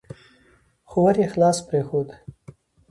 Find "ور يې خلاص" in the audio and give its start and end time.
1.03-1.57